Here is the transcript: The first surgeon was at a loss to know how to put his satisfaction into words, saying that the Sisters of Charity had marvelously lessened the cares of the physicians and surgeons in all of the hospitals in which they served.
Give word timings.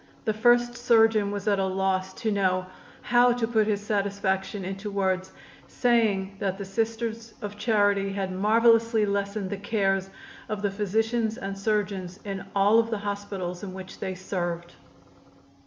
The 0.25 0.33
first 0.33 0.75
surgeon 0.75 1.29
was 1.29 1.47
at 1.47 1.59
a 1.59 1.63
loss 1.65 2.11
to 2.15 2.31
know 2.31 2.65
how 3.03 3.31
to 3.33 3.47
put 3.47 3.67
his 3.67 3.85
satisfaction 3.85 4.65
into 4.65 4.89
words, 4.89 5.31
saying 5.67 6.37
that 6.39 6.57
the 6.57 6.65
Sisters 6.65 7.35
of 7.43 7.55
Charity 7.55 8.11
had 8.13 8.31
marvelously 8.33 9.05
lessened 9.05 9.51
the 9.51 9.57
cares 9.57 10.09
of 10.49 10.63
the 10.63 10.71
physicians 10.71 11.37
and 11.37 11.55
surgeons 11.55 12.19
in 12.25 12.43
all 12.55 12.79
of 12.79 12.89
the 12.89 12.97
hospitals 12.97 13.61
in 13.61 13.75
which 13.75 13.99
they 13.99 14.15
served. 14.15 14.73